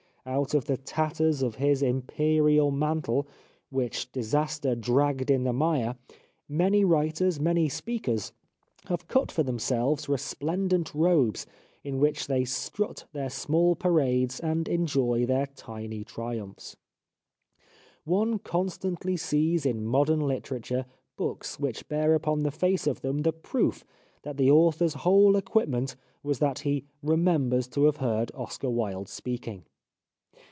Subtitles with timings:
[0.23, 3.27] Out of the tatters of his imperial mantle,
[3.71, 5.95] which dis 293 The Life of Oscar Wilde aster dragged in the mire,
[6.47, 8.31] many writers, many speakers,
[8.85, 11.47] have cut for themselves resplendent robes
[11.83, 16.75] in which they strut their small parades and enjoy their tiny triumphs.
[18.03, 20.85] One constantly sees in modern literature
[21.17, 23.83] books which bear upon the face of them the proof
[24.21, 29.63] that the author's whole equipment was that he" remembers to have heard Oscar Wilde speaking."